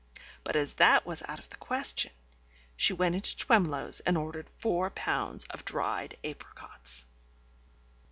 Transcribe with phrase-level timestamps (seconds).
[0.43, 2.11] But as that was out of the question,
[2.75, 7.05] she went into Twemlow's and ordered four pounds of dried apricots.